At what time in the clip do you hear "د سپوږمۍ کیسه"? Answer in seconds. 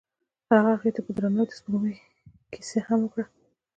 1.49-2.79